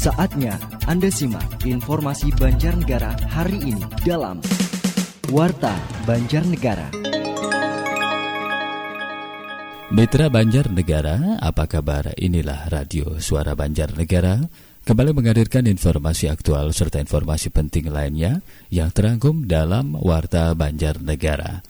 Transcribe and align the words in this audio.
Saatnya 0.00 0.56
Anda 0.88 1.12
simak 1.12 1.60
informasi 1.68 2.32
Banjarnegara 2.32 3.20
hari 3.28 3.60
ini 3.68 3.84
dalam 4.00 4.40
Warta 5.28 5.76
Banjarnegara. 6.08 6.88
Mitra 9.92 10.32
Banjarnegara, 10.32 11.36
apa 11.44 11.68
kabar? 11.68 12.16
Inilah 12.16 12.72
Radio 12.72 13.20
Suara 13.20 13.52
Banjarnegara 13.52 14.40
kembali 14.88 15.12
menghadirkan 15.12 15.68
informasi 15.68 16.32
aktual 16.32 16.72
serta 16.72 16.96
informasi 16.96 17.52
penting 17.52 17.92
lainnya 17.92 18.40
yang 18.72 18.88
terangkum 18.88 19.44
dalam 19.44 20.00
Warta 20.00 20.56
Banjarnegara. 20.56 21.60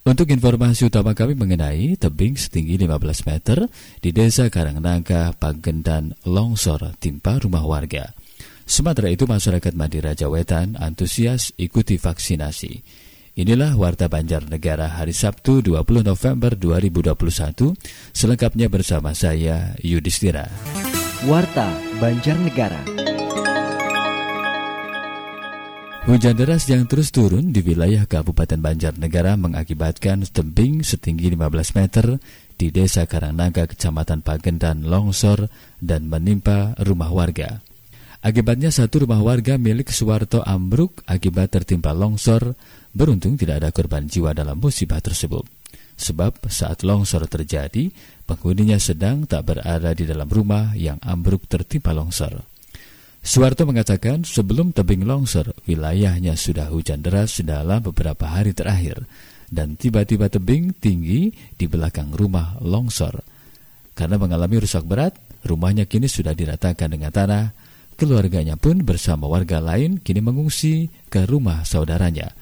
Untuk 0.00 0.32
informasi 0.32 0.88
utama 0.88 1.12
kami 1.12 1.36
mengenai 1.36 1.92
tebing 2.00 2.32
setinggi 2.32 2.80
15 2.80 3.28
meter 3.28 3.58
di 4.00 4.16
Desa 4.16 4.48
Karangnangka, 4.48 5.36
Pagendan, 5.36 6.16
longsor 6.24 6.96
timpa 6.96 7.36
rumah 7.36 7.60
warga. 7.68 8.16
Sementara 8.64 9.12
itu 9.12 9.28
masyarakat 9.28 9.76
Madura 9.76 10.16
Jawetan 10.16 10.80
antusias 10.80 11.52
ikuti 11.60 12.00
vaksinasi. 12.00 12.80
Inilah 13.36 13.76
Warta 13.76 14.08
Banjarnegara 14.08 14.96
hari 14.96 15.12
Sabtu 15.12 15.60
20 15.60 16.06
November 16.06 16.56
2021, 16.56 17.76
selengkapnya 18.16 18.72
bersama 18.72 19.12
saya 19.12 19.76
Yudhistira. 19.84 20.48
Warta 21.28 21.76
Banjarnegara. 22.00 23.09
Hujan 26.08 26.32
deras 26.32 26.64
yang 26.64 26.88
terus 26.88 27.12
turun 27.12 27.52
di 27.52 27.60
wilayah 27.60 28.08
Kabupaten 28.08 28.56
Banjarnegara 28.56 29.36
mengakibatkan 29.36 30.24
tebing 30.24 30.80
setinggi 30.80 31.28
15 31.36 31.76
meter 31.76 32.16
di 32.56 32.72
Desa 32.72 33.04
Karangnaga, 33.04 33.68
Kecamatan 33.68 34.24
Pagendan 34.24 34.88
longsor 34.88 35.52
dan 35.76 36.08
menimpa 36.08 36.72
rumah 36.80 37.12
warga. 37.12 37.60
Akibatnya 38.24 38.72
satu 38.72 39.04
rumah 39.04 39.20
warga 39.20 39.60
milik 39.60 39.92
Suwarto 39.92 40.40
ambruk 40.40 41.04
akibat 41.04 41.52
tertimpa 41.52 41.92
longsor. 41.92 42.56
Beruntung 42.96 43.36
tidak 43.36 43.60
ada 43.60 43.68
korban 43.68 44.08
jiwa 44.08 44.32
dalam 44.32 44.56
musibah 44.56 45.04
tersebut. 45.04 45.44
Sebab 46.00 46.48
saat 46.48 46.80
longsor 46.80 47.28
terjadi, 47.28 47.92
penghuninya 48.24 48.80
sedang 48.80 49.28
tak 49.28 49.52
berada 49.52 49.92
di 49.92 50.08
dalam 50.08 50.32
rumah 50.32 50.72
yang 50.72 50.96
ambruk 51.04 51.44
tertimpa 51.44 51.92
longsor. 51.92 52.40
Suwarto 53.20 53.68
mengatakan 53.68 54.24
sebelum 54.24 54.72
tebing 54.72 55.04
longsor, 55.04 55.52
wilayahnya 55.68 56.40
sudah 56.40 56.72
hujan 56.72 57.04
deras 57.04 57.36
dalam 57.44 57.84
beberapa 57.84 58.24
hari 58.24 58.56
terakhir 58.56 59.04
dan 59.50 59.76
tiba-tiba 59.76 60.30
tebing 60.32 60.72
tinggi 60.72 61.34
di 61.58 61.66
belakang 61.68 62.14
rumah 62.16 62.56
longsor. 62.64 63.20
Karena 63.92 64.16
mengalami 64.16 64.62
rusak 64.64 64.86
berat, 64.88 65.18
rumahnya 65.44 65.84
kini 65.84 66.08
sudah 66.08 66.32
diratakan 66.32 66.88
dengan 66.88 67.12
tanah. 67.12 67.44
Keluarganya 68.00 68.56
pun 68.56 68.80
bersama 68.80 69.28
warga 69.28 69.60
lain 69.60 70.00
kini 70.00 70.24
mengungsi 70.24 70.88
ke 71.12 71.28
rumah 71.28 71.68
saudaranya, 71.68 72.32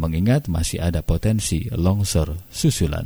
mengingat 0.00 0.48
masih 0.48 0.80
ada 0.80 1.04
potensi 1.04 1.68
longsor 1.68 2.48
susulan. 2.48 3.04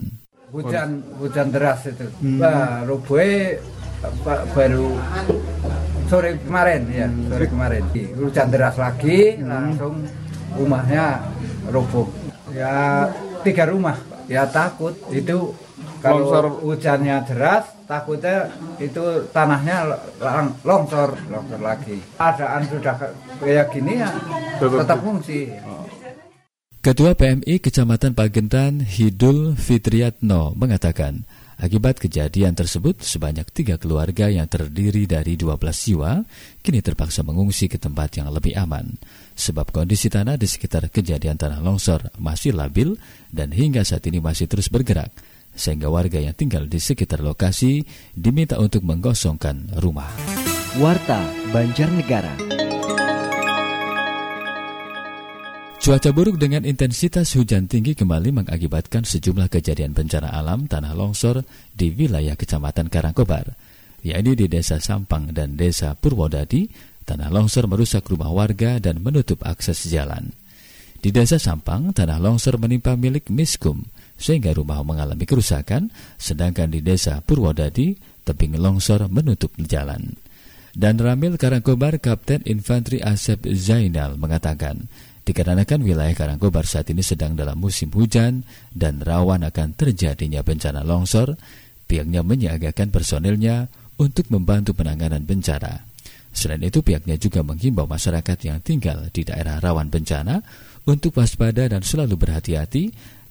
Hujan 0.54 1.02
hujan 1.18 1.50
deras 1.50 1.90
itu, 1.90 2.06
hmm. 2.22 2.38
bah, 2.38 2.86
baru 4.54 4.94
sore 6.08 6.40
kemarin 6.40 6.82
ya 6.88 7.06
hmm. 7.06 7.28
sore 7.28 7.46
kemarin 7.46 7.84
hujan 8.16 8.48
deras 8.48 8.76
lagi 8.80 9.36
hmm. 9.36 9.44
langsung 9.44 9.94
rumahnya 10.56 11.20
roboh 11.68 12.08
ya 12.56 13.04
tiga 13.44 13.68
rumah 13.68 13.96
ya 14.24 14.48
takut 14.48 14.96
itu 15.12 15.52
kalau 16.00 16.24
longsor. 16.30 16.46
hujannya 16.64 17.16
deras 17.28 17.68
takutnya 17.84 18.48
itu 18.80 19.28
tanahnya 19.36 19.84
longsor 20.64 21.12
longsor 21.28 21.60
lagi 21.60 22.00
keadaan 22.16 22.62
sudah 22.68 22.94
kayak 23.44 23.68
gini 23.72 24.00
ya 24.00 24.10
tetap 24.58 24.98
fungsi 25.04 25.52
Ketua 26.78 27.18
PMI 27.18 27.58
Kecamatan 27.58 28.14
Pagentan 28.14 28.80
Hidul 28.80 29.58
Fitriatno 29.58 30.54
mengatakan 30.54 31.26
Akibat 31.58 31.98
kejadian 31.98 32.54
tersebut, 32.54 33.02
sebanyak 33.02 33.50
tiga 33.50 33.82
keluarga 33.82 34.30
yang 34.30 34.46
terdiri 34.46 35.10
dari 35.10 35.34
12 35.34 35.58
jiwa 35.58 36.22
kini 36.62 36.78
terpaksa 36.78 37.26
mengungsi 37.26 37.66
ke 37.66 37.82
tempat 37.82 38.14
yang 38.22 38.30
lebih 38.30 38.54
aman. 38.54 38.94
Sebab 39.34 39.74
kondisi 39.74 40.06
tanah 40.06 40.38
di 40.38 40.46
sekitar 40.46 40.86
kejadian 40.86 41.34
tanah 41.34 41.58
longsor 41.58 42.14
masih 42.14 42.54
labil 42.54 42.94
dan 43.34 43.50
hingga 43.50 43.82
saat 43.82 44.06
ini 44.06 44.22
masih 44.22 44.46
terus 44.46 44.70
bergerak. 44.70 45.10
Sehingga 45.50 45.90
warga 45.90 46.22
yang 46.22 46.38
tinggal 46.38 46.70
di 46.70 46.78
sekitar 46.78 47.18
lokasi 47.26 47.82
diminta 48.14 48.54
untuk 48.62 48.86
menggosongkan 48.86 49.82
rumah. 49.82 50.14
Warta 50.78 51.26
Banjarnegara. 51.50 52.57
Cuaca 55.78 56.10
buruk 56.10 56.42
dengan 56.42 56.66
intensitas 56.66 57.38
hujan 57.38 57.70
tinggi 57.70 57.94
kembali 57.94 58.34
mengakibatkan 58.34 59.06
sejumlah 59.06 59.46
kejadian 59.46 59.94
bencana 59.94 60.26
alam 60.26 60.66
tanah 60.66 60.90
longsor 60.90 61.46
di 61.70 61.94
wilayah 61.94 62.34
Kecamatan 62.34 62.90
Karangkobar, 62.90 63.54
yakni 64.02 64.34
di 64.34 64.50
Desa 64.50 64.82
Sampang 64.82 65.30
dan 65.30 65.54
Desa 65.54 65.94
Purwodadi. 65.94 66.66
Tanah 67.06 67.30
longsor 67.30 67.70
merusak 67.70 68.10
rumah 68.10 68.26
warga 68.28 68.82
dan 68.82 68.98
menutup 69.06 69.46
akses 69.46 69.86
jalan. 69.86 70.34
Di 70.98 71.14
Desa 71.14 71.38
Sampang, 71.38 71.94
tanah 71.94 72.18
longsor 72.18 72.58
menimpa 72.58 72.98
milik 72.98 73.30
Miskum, 73.30 73.86
sehingga 74.18 74.50
rumah 74.50 74.82
mengalami 74.82 75.30
kerusakan, 75.30 75.94
sedangkan 76.18 76.74
di 76.74 76.82
Desa 76.82 77.22
Purwodadi, 77.22 77.94
tebing 78.26 78.58
longsor 78.58 79.06
menutup 79.06 79.54
jalan. 79.62 80.18
Dan 80.74 81.00
Ramil 81.00 81.40
Karangkobar 81.40 81.96
Kapten 82.02 82.44
Infanteri 82.44 83.00
Asep 83.00 83.46
Zainal 83.56 84.20
mengatakan, 84.20 84.90
Dikarenakan 85.28 85.84
wilayah 85.84 86.16
Karangkobar 86.16 86.64
saat 86.64 86.88
ini 86.88 87.04
sedang 87.04 87.36
dalam 87.36 87.60
musim 87.60 87.92
hujan 87.92 88.48
dan 88.72 89.04
rawan 89.04 89.44
akan 89.44 89.76
terjadinya 89.76 90.40
bencana 90.40 90.80
longsor, 90.80 91.36
pihaknya 91.84 92.24
menyiagakan 92.24 92.88
personilnya 92.88 93.68
untuk 94.00 94.32
membantu 94.32 94.72
penanganan 94.72 95.28
bencana. 95.28 95.84
Selain 96.32 96.64
itu, 96.64 96.80
pihaknya 96.80 97.20
juga 97.20 97.44
menghimbau 97.44 97.84
masyarakat 97.84 98.38
yang 98.40 98.64
tinggal 98.64 99.04
di 99.12 99.28
daerah 99.28 99.60
rawan 99.60 99.92
bencana 99.92 100.40
untuk 100.88 101.20
waspada 101.20 101.68
dan 101.68 101.84
selalu 101.84 102.16
berhati-hati 102.16 102.88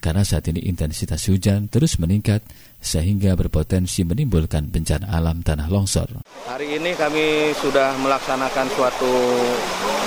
karena 0.08 0.24
saat 0.24 0.48
ini 0.48 0.64
intensitas 0.72 1.28
hujan 1.28 1.68
terus 1.68 2.00
meningkat 2.00 2.40
sehingga 2.80 3.36
berpotensi 3.36 4.08
menimbulkan 4.08 4.72
bencana 4.72 5.12
alam 5.12 5.44
tanah 5.44 5.68
longsor. 5.68 6.24
Hari 6.48 6.80
ini 6.80 6.96
kami 6.96 7.52
sudah 7.60 7.92
melaksanakan 8.00 8.72
suatu 8.72 9.12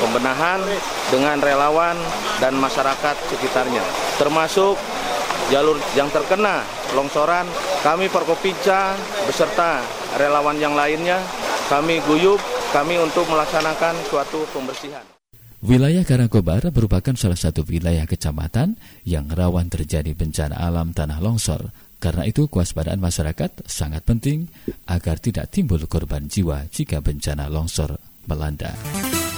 pembenahan 0.00 0.64
dengan 1.12 1.36
relawan 1.44 2.00
dan 2.40 2.56
masyarakat 2.56 3.12
sekitarnya, 3.28 3.84
termasuk 4.16 4.80
jalur 5.52 5.76
yang 5.92 6.08
terkena 6.08 6.64
longsoran. 6.96 7.44
Kami 7.84 8.08
Forkopinca 8.08 8.96
beserta 9.28 9.84
relawan 10.16 10.56
yang 10.56 10.72
lainnya, 10.72 11.20
kami 11.68 12.00
guyup 12.08 12.40
kami 12.72 12.96
untuk 12.96 13.28
melaksanakan 13.28 13.92
suatu 14.08 14.48
pembersihan. 14.48 15.19
Wilayah 15.60 16.08
Karangkobar 16.08 16.72
merupakan 16.72 17.12
salah 17.20 17.36
satu 17.36 17.68
wilayah 17.68 18.08
kecamatan 18.08 18.80
yang 19.04 19.28
rawan 19.28 19.68
terjadi 19.68 20.16
bencana 20.16 20.56
alam 20.56 20.96
tanah 20.96 21.20
longsor. 21.20 21.68
Karena 22.00 22.24
itu, 22.24 22.48
kewaspadaan 22.48 22.96
masyarakat 22.96 23.68
sangat 23.68 24.00
penting 24.08 24.48
agar 24.88 25.20
tidak 25.20 25.52
timbul 25.52 25.84
korban 25.84 26.32
jiwa 26.32 26.64
jika 26.72 27.04
bencana 27.04 27.52
longsor 27.52 28.00
melanda. 28.24 28.72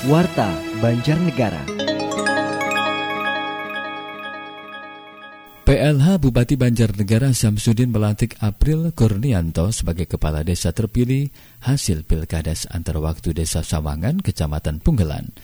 Warta 0.06 0.55
Banjarnegara. 0.78 1.66
PLH 5.66 6.06
Bupati 6.22 6.55
Banjarnegara 6.55 7.34
Samsudin 7.34 7.91
melantik 7.91 8.38
April 8.38 8.94
Kurnianto 8.94 9.75
sebagai 9.75 10.06
kepala 10.06 10.47
desa 10.47 10.71
terpilih 10.71 11.34
hasil 11.66 12.06
pilkades 12.06 12.71
antar 12.71 13.03
waktu 13.03 13.34
desa 13.34 13.66
Sawangan, 13.66 14.23
Kecamatan 14.23 14.79
Punggelan. 14.79 15.35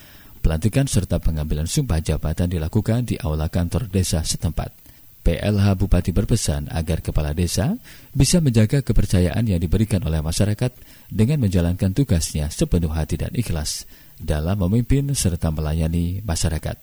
Pelantikan 0.49 0.89
serta 0.89 1.21
pengambilan 1.21 1.69
sumpah 1.69 2.01
jabatan 2.01 2.49
dilakukan 2.49 3.05
di 3.05 3.21
aula 3.21 3.53
kantor 3.53 3.85
desa 3.85 4.25
setempat. 4.25 4.73
PLH 5.21 5.77
Bupati 5.77 6.09
berpesan 6.09 6.73
agar 6.73 7.05
kepala 7.05 7.37
desa 7.37 7.77
bisa 8.17 8.41
menjaga 8.41 8.81
kepercayaan 8.81 9.45
yang 9.45 9.61
diberikan 9.61 10.01
oleh 10.09 10.25
masyarakat 10.25 10.73
dengan 11.13 11.45
menjalankan 11.45 11.93
tugasnya 11.93 12.49
sepenuh 12.49 12.89
hati 12.89 13.21
dan 13.21 13.29
ikhlas 13.37 13.85
dalam 14.17 14.57
memimpin 14.65 15.13
serta 15.13 15.53
melayani 15.53 16.25
masyarakat. 16.25 16.81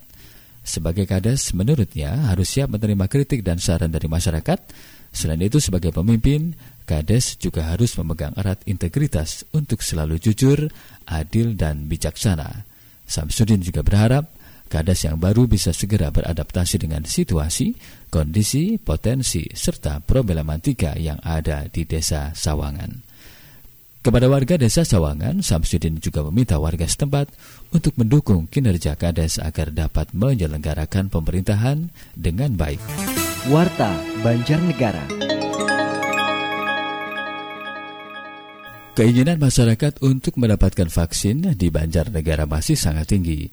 Sebagai 0.61 1.09
kades, 1.09 1.49
menurutnya 1.57 2.29
harus 2.29 2.53
siap 2.53 2.69
menerima 2.69 3.09
kritik 3.09 3.41
dan 3.41 3.57
saran 3.57 3.89
dari 3.89 4.05
masyarakat. 4.05 4.61
Selain 5.09 5.41
itu, 5.41 5.57
sebagai 5.57 5.89
pemimpin, 5.89 6.53
kades 6.85 7.41
juga 7.41 7.73
harus 7.73 7.97
memegang 7.97 8.37
erat 8.37 8.61
integritas 8.69 9.41
untuk 9.57 9.81
selalu 9.81 10.21
jujur, 10.21 10.69
adil, 11.09 11.57
dan 11.57 11.89
bijaksana 11.89 12.74
Samsudin 13.05 13.61
juga 13.61 13.85
berharap 13.85 14.35
Kades 14.65 15.05
yang 15.05 15.21
baru 15.21 15.45
bisa 15.45 15.69
segera 15.69 16.09
beradaptasi 16.09 16.81
dengan 16.81 17.05
situasi, 17.05 17.77
kondisi, 18.09 18.81
potensi, 18.81 19.45
serta 19.53 20.01
problematika 20.01 20.97
yang 20.97 21.21
ada 21.21 21.69
di 21.69 21.85
desa 21.85 22.33
Sawangan. 22.33 23.05
Kepada 24.01 24.29
warga 24.29 24.57
desa 24.57 24.85
Sawangan, 24.85 25.41
Samsudin 25.41 26.01
juga 26.01 26.25
meminta 26.25 26.57
warga 26.61 26.85
setempat 26.85 27.29
untuk 27.73 27.93
mendukung 27.97 28.45
kinerja 28.49 28.97
Kades 28.97 29.41
agar 29.41 29.73
dapat 29.73 30.13
menyelenggarakan 30.13 31.09
pemerintahan 31.13 31.89
dengan 32.17 32.53
baik. 32.53 32.81
Warta 33.49 33.93
Banjarnegara. 34.25 35.24
Keinginan 38.95 39.43
masyarakat 39.43 39.99
untuk 40.07 40.39
mendapatkan 40.39 40.87
vaksin 40.87 41.51
di 41.59 41.67
Banjarnegara 41.67 42.47
masih 42.47 42.79
sangat 42.79 43.11
tinggi. 43.11 43.51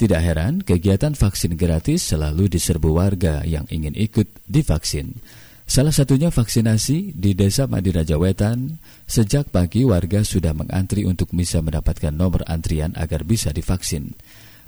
Tidak 0.00 0.16
heran, 0.16 0.64
kegiatan 0.64 1.12
vaksin 1.12 1.60
gratis 1.60 2.08
selalu 2.08 2.48
diserbu 2.48 2.96
warga 2.96 3.44
yang 3.44 3.68
ingin 3.68 3.92
ikut 3.92 4.24
divaksin. 4.48 5.20
Salah 5.68 5.92
satunya 5.92 6.32
vaksinasi 6.32 7.12
di 7.12 7.36
Desa 7.36 7.68
Madiraja 7.68 8.16
Wetan. 8.16 8.80
Sejak 9.04 9.52
pagi 9.52 9.84
warga 9.84 10.24
sudah 10.24 10.56
mengantri 10.56 11.04
untuk 11.04 11.36
bisa 11.36 11.60
mendapatkan 11.60 12.16
nomor 12.16 12.48
antrian 12.48 12.96
agar 12.96 13.28
bisa 13.28 13.52
divaksin. 13.52 14.16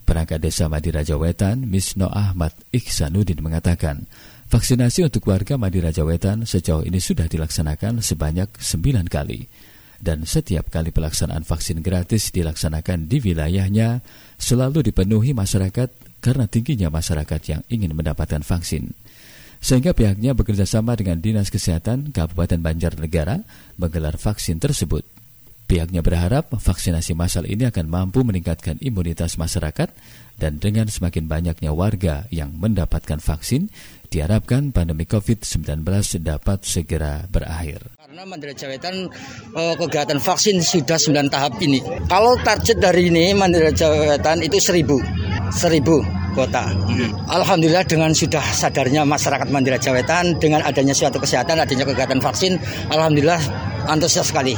Perangkat 0.04 0.44
Desa 0.44 0.68
Madiraja 0.68 1.16
Wetan, 1.16 1.64
Misno 1.64 2.12
Ahmad 2.12 2.52
Iksanuddin 2.76 3.40
mengatakan, 3.40 4.04
vaksinasi 4.52 5.00
untuk 5.00 5.32
warga 5.32 5.56
Madiraja 5.56 6.04
Wetan 6.04 6.44
sejauh 6.44 6.84
ini 6.84 7.00
sudah 7.00 7.24
dilaksanakan 7.24 8.04
sebanyak 8.04 8.52
9 8.60 9.08
kali. 9.08 9.69
Dan 10.00 10.24
setiap 10.24 10.72
kali 10.72 10.90
pelaksanaan 10.96 11.44
vaksin 11.44 11.84
gratis 11.84 12.32
dilaksanakan 12.32 13.04
di 13.04 13.20
wilayahnya, 13.20 14.00
selalu 14.40 14.88
dipenuhi 14.88 15.36
masyarakat 15.36 15.92
karena 16.24 16.48
tingginya 16.48 16.88
masyarakat 16.88 17.40
yang 17.48 17.62
ingin 17.68 17.92
mendapatkan 17.92 18.40
vaksin 18.40 18.96
sehingga 19.60 19.92
pihaknya 19.92 20.32
bekerja 20.32 20.64
sama 20.64 20.96
dengan 20.96 21.20
Dinas 21.20 21.52
Kesehatan 21.52 22.16
Kabupaten 22.16 22.64
Banjarnegara 22.64 23.44
menggelar 23.76 24.16
vaksin 24.16 24.56
tersebut. 24.56 25.04
Pihaknya 25.68 26.02
berharap 26.02 26.50
vaksinasi 26.50 27.14
massal 27.14 27.46
ini 27.46 27.62
akan 27.68 27.86
mampu 27.86 28.26
meningkatkan 28.26 28.80
imunitas 28.82 29.38
masyarakat 29.38 29.94
dan 30.34 30.58
dengan 30.58 30.90
semakin 30.90 31.30
banyaknya 31.30 31.70
warga 31.70 32.26
yang 32.34 32.50
mendapatkan 32.58 33.22
vaksin, 33.22 33.70
diharapkan 34.10 34.74
pandemi 34.74 35.06
COVID-19 35.06 35.86
dapat 36.26 36.66
segera 36.66 37.22
berakhir. 37.30 37.99
Karena 38.20 38.36
Mandira 38.36 38.52
Jawetan 38.52 39.08
eh, 39.56 39.74
kegiatan 39.80 40.20
vaksin 40.20 40.60
sudah 40.60 41.00
9 41.00 41.32
tahap 41.32 41.56
ini. 41.64 41.80
Kalau 42.04 42.36
target 42.44 42.76
dari 42.76 43.08
ini 43.08 43.32
Mandira 43.32 43.72
Jawetan 43.72 44.44
itu 44.44 44.60
1000. 44.60 44.84
1000 45.48 46.36
kota. 46.36 46.68
Alhamdulillah 47.32 47.80
dengan 47.88 48.12
sudah 48.12 48.44
sadarnya 48.44 49.08
masyarakat 49.08 49.48
Mandira 49.48 49.80
Jawetan 49.80 50.36
dengan 50.36 50.60
adanya 50.60 50.92
suatu 50.92 51.16
kesehatan, 51.16 51.64
adanya 51.64 51.88
kegiatan 51.88 52.20
vaksin, 52.20 52.60
alhamdulillah 52.92 53.40
antusias 53.88 54.28
sekali. 54.28 54.52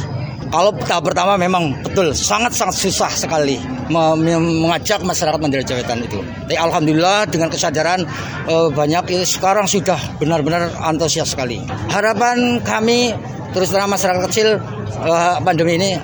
Kalau 0.52 0.68
tahap 0.84 1.08
pertama 1.08 1.40
memang 1.40 1.72
betul 1.80 2.12
sangat-sangat 2.12 2.76
susah 2.76 3.08
sekali 3.08 3.56
mengajak 3.88 5.00
masyarakat 5.00 5.40
Mandira 5.40 5.64
Jawetan 5.64 6.04
itu. 6.04 6.20
Tapi 6.20 6.60
alhamdulillah 6.60 7.24
dengan 7.24 7.48
kesadaran 7.48 8.04
eh, 8.44 8.68
banyak 8.68 9.24
sekarang 9.24 9.64
sudah 9.64 9.96
benar-benar 10.20 10.68
antusias 10.84 11.32
sekali. 11.32 11.56
Harapan 11.88 12.60
kami 12.60 13.16
terus 13.56 13.72
terang 13.72 13.88
masyarakat 13.88 14.28
kecil 14.28 14.60
eh, 15.00 15.34
pandemi 15.40 15.80
ini 15.80 15.96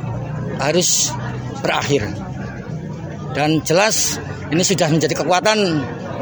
harus 0.56 1.12
berakhir. 1.60 2.08
Dan 3.36 3.60
jelas 3.68 4.16
ini 4.48 4.64
sudah 4.64 4.88
menjadi 4.88 5.12
kekuatan 5.12 5.58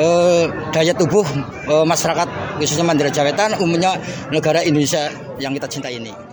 eh, 0.02 0.44
daya 0.74 0.90
tubuh 0.98 1.22
eh, 1.70 1.86
masyarakat 1.86 2.58
khususnya 2.58 2.82
Mandira 2.82 3.14
Jawetan 3.14 3.54
umumnya 3.62 3.94
negara 4.34 4.66
Indonesia 4.66 5.14
yang 5.38 5.54
kita 5.54 5.70
cintai 5.70 6.02
ini. 6.02 6.25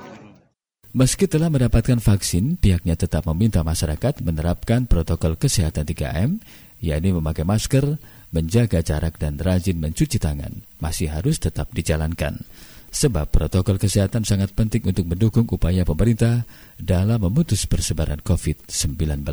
Meski 0.93 1.25
telah 1.25 1.49
mendapatkan 1.49 1.97
vaksin, 1.97 2.53
pihaknya 2.61 2.93
tetap 2.93 3.25
meminta 3.25 3.65
masyarakat 3.65 4.21
menerapkan 4.21 4.85
protokol 4.85 5.41
kesehatan 5.41 5.89
3M, 5.89 6.37
yakni 6.85 7.09
memakai 7.09 7.41
masker, 7.41 7.97
menjaga 8.29 8.85
jarak 8.85 9.17
dan 9.17 9.41
rajin 9.41 9.81
mencuci 9.81 10.21
tangan, 10.21 10.61
masih 10.77 11.09
harus 11.09 11.41
tetap 11.41 11.73
dijalankan. 11.73 12.45
Sebab 12.93 13.33
protokol 13.33 13.81
kesehatan 13.81 14.21
sangat 14.21 14.53
penting 14.53 14.85
untuk 14.85 15.09
mendukung 15.09 15.49
upaya 15.49 15.81
pemerintah 15.81 16.45
dalam 16.77 17.25
memutus 17.25 17.65
persebaran 17.65 18.21
COVID-19. 18.21 19.25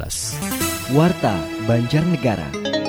Warta 0.96 1.44
Banjarnegara. 1.68 2.79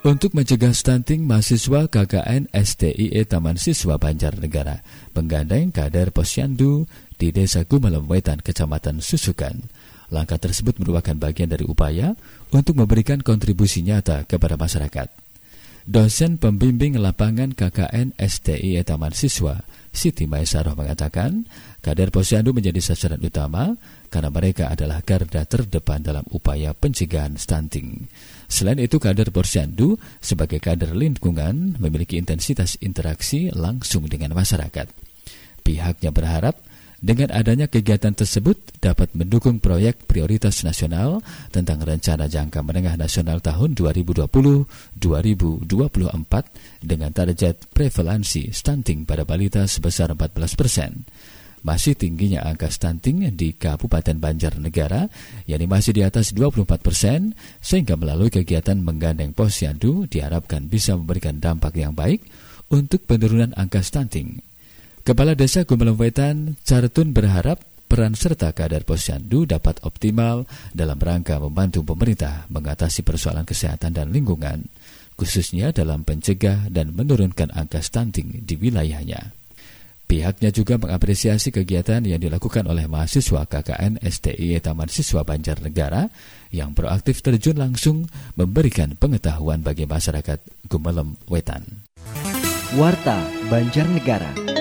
Untuk 0.00 0.32
mencegah 0.32 0.72
stunting, 0.72 1.28
mahasiswa 1.28 1.84
KKN 1.84 2.48
STIE 2.56 3.20
Taman 3.28 3.60
Siswa 3.60 4.00
Banjarnegara 4.00 4.80
menggandeng 5.12 5.68
kader 5.76 6.08
posyandu 6.08 6.88
di 7.20 7.28
Desa 7.36 7.68
Gumalem 7.68 8.08
Wetan, 8.08 8.40
Kecamatan 8.40 9.04
Susukan. 9.04 9.68
Langkah 10.08 10.40
tersebut 10.40 10.80
merupakan 10.80 11.12
bagian 11.20 11.52
dari 11.52 11.68
upaya 11.68 12.16
untuk 12.48 12.80
memberikan 12.80 13.20
kontribusi 13.20 13.84
nyata 13.84 14.24
kepada 14.24 14.56
masyarakat. 14.56 15.29
Dosen 15.90 16.38
pembimbing 16.38 17.02
lapangan 17.02 17.50
KKN 17.50 18.14
STIE 18.14 18.78
Taman 18.86 19.10
Siswa, 19.10 19.58
Siti 19.90 20.22
Maesaroh 20.30 20.78
mengatakan, 20.78 21.50
kader 21.82 22.14
posyandu 22.14 22.54
menjadi 22.54 22.78
sasaran 22.78 23.18
utama 23.18 23.74
karena 24.06 24.30
mereka 24.30 24.70
adalah 24.70 25.02
garda 25.02 25.42
terdepan 25.42 25.98
dalam 25.98 26.22
upaya 26.30 26.78
pencegahan 26.78 27.34
stunting. 27.34 28.06
Selain 28.46 28.78
itu, 28.78 29.02
kader 29.02 29.34
posyandu 29.34 29.98
sebagai 30.22 30.62
kader 30.62 30.94
lingkungan 30.94 31.74
memiliki 31.82 32.22
intensitas 32.22 32.78
interaksi 32.78 33.50
langsung 33.50 34.06
dengan 34.06 34.30
masyarakat. 34.38 34.86
Pihaknya 35.66 36.14
berharap 36.14 36.54
dengan 37.00 37.32
adanya 37.32 37.64
kegiatan 37.64 38.12
tersebut 38.12 38.76
dapat 38.76 39.16
mendukung 39.16 39.56
proyek 39.56 40.04
prioritas 40.04 40.60
nasional 40.68 41.24
tentang 41.48 41.80
rencana 41.80 42.28
jangka 42.28 42.60
menengah 42.60 43.00
nasional 43.00 43.40
tahun 43.40 43.72
2020-2024 43.72 45.00
dengan 46.84 47.10
target 47.16 47.72
prevalensi 47.72 48.52
stunting 48.52 49.08
pada 49.08 49.24
balita 49.24 49.64
sebesar 49.64 50.12
14 50.12 50.60
persen. 50.60 51.08
Masih 51.64 51.96
tingginya 51.96 52.44
angka 52.44 52.68
stunting 52.72 53.32
di 53.36 53.52
Kabupaten 53.56 54.16
Banjarnegara, 54.16 55.08
yakni 55.44 55.68
masih 55.68 55.92
di 55.96 56.00
atas 56.04 56.32
24 56.36 56.80
persen, 56.80 57.36
sehingga 57.60 58.00
melalui 58.00 58.32
kegiatan 58.32 58.80
menggandeng 58.80 59.32
posyandu 59.36 60.08
diharapkan 60.08 60.68
bisa 60.68 60.96
memberikan 60.96 61.36
dampak 61.36 61.76
yang 61.76 61.92
baik 61.92 62.24
untuk 62.72 63.04
penurunan 63.04 63.52
angka 63.56 63.84
stunting 63.84 64.49
Kepala 65.00 65.32
Desa 65.32 65.64
Gumelem 65.64 65.96
Wetan, 65.96 66.60
Cartun 66.60 67.16
berharap 67.16 67.64
peran 67.88 68.12
serta 68.12 68.52
kader 68.52 68.84
posyandu 68.84 69.48
dapat 69.48 69.80
optimal 69.80 70.44
dalam 70.76 71.00
rangka 71.00 71.40
membantu 71.40 71.82
pemerintah 71.82 72.44
mengatasi 72.52 73.00
persoalan 73.00 73.48
kesehatan 73.48 73.96
dan 73.96 74.12
lingkungan, 74.12 74.68
khususnya 75.16 75.72
dalam 75.72 76.04
pencegah 76.04 76.68
dan 76.68 76.92
menurunkan 76.92 77.48
angka 77.50 77.80
stunting 77.80 78.44
di 78.44 78.54
wilayahnya. 78.60 79.32
Pihaknya 80.04 80.50
juga 80.52 80.76
mengapresiasi 80.76 81.48
kegiatan 81.48 82.02
yang 82.04 82.20
dilakukan 82.20 82.66
oleh 82.66 82.84
mahasiswa 82.84 83.46
KKN 83.46 84.04
STI 84.04 84.58
Taman 84.60 84.90
Siswa 84.90 85.24
Banjarnegara 85.24 86.10
yang 86.50 86.74
proaktif 86.74 87.24
terjun 87.24 87.56
langsung 87.56 88.10
memberikan 88.34 88.98
pengetahuan 88.98 89.62
bagi 89.64 89.86
masyarakat 89.86 90.42
Gumelem 90.66 91.14
Wetan. 91.30 91.86
Warta 92.74 93.22
Banjarnegara. 93.46 94.59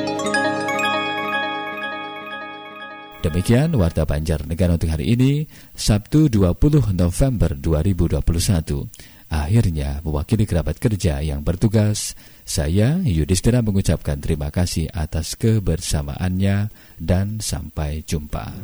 Demikian 3.19 3.75
Warta 3.75 4.07
Banjarnegara 4.07 4.79
untuk 4.79 4.95
hari 4.95 5.11
ini, 5.11 5.43
Sabtu 5.75 6.31
20 6.31 6.95
November 6.95 7.51
2021. 7.51 8.87
Akhirnya, 9.27 9.99
mewakili 10.07 10.47
kerabat 10.47 10.79
kerja 10.79 11.19
yang 11.19 11.43
bertugas, 11.43 12.15
saya 12.47 12.95
Yudhistira 13.03 13.59
mengucapkan 13.59 14.23
terima 14.23 14.47
kasih 14.55 14.87
atas 14.95 15.35
kebersamaannya 15.35 16.71
dan 16.95 17.43
sampai 17.43 18.07
jumpa. 18.07 18.55